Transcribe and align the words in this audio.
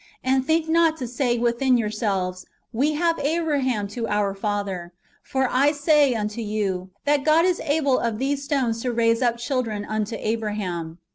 And 0.23 0.43
think 0.43 0.67
not 0.67 0.97
to 0.97 1.07
say 1.07 1.37
within 1.37 1.77
yourselves, 1.77 2.47
We 2.73 2.93
have 2.93 3.19
Abraham 3.19 3.87
[to 3.89 4.07
our] 4.07 4.33
father: 4.33 4.93
for 5.21 5.47
I 5.47 5.71
say 5.73 6.15
unto 6.15 6.41
you, 6.41 6.89
that 7.05 7.23
God 7.23 7.45
is 7.45 7.59
able 7.59 7.99
of 7.99 8.17
these 8.17 8.43
stones 8.43 8.81
to 8.81 8.91
raise 8.91 9.21
up 9.21 9.37
children 9.37 9.85
unto 9.85 10.15
Abraham." 10.17 10.97